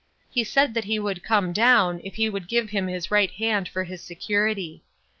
He 0.31 0.43
said 0.43 0.73
that 0.73 0.85
he 0.85 0.97
would 0.97 1.21
come 1.21 1.53
down, 1.53 2.01
if 2.03 2.15
he 2.15 2.27
would 2.27 2.47
give 2.47 2.71
him 2.71 2.87
his 2.87 3.11
right 3.11 3.29
hand 3.29 3.67
for 3.69 3.83
his 3.83 4.01
security. 4.01 4.81